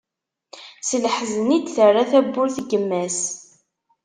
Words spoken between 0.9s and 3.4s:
leḥzen i d-terra tawwurt n yemma-s.